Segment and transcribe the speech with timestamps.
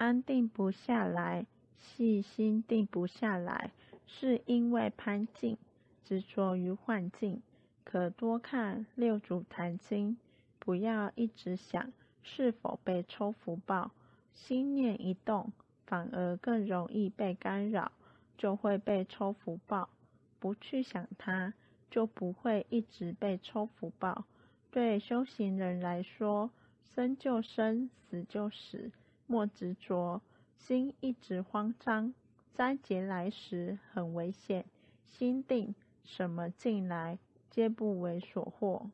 [0.00, 1.44] 安定不下来，
[1.76, 3.70] 细心定不下来，
[4.06, 5.58] 是因为攀境，
[6.06, 7.42] 执着于幻境。
[7.84, 10.16] 可多看六祖坛经，
[10.58, 11.92] 不要一直想
[12.22, 13.90] 是否被抽福报，
[14.32, 15.52] 心念一动，
[15.84, 17.92] 反而更容易被干扰，
[18.38, 19.90] 就会被抽福报。
[20.38, 21.52] 不去想它，
[21.90, 24.24] 就不会一直被抽福报。
[24.70, 26.50] 对修行人来说，
[26.94, 28.90] 生就生，死就死，
[29.30, 30.20] 莫执着，
[30.56, 32.12] 心一直慌张，
[32.52, 34.64] 灾劫来时很危险。
[35.04, 37.16] 心定，什么进来？
[37.48, 38.90] 皆不为所获。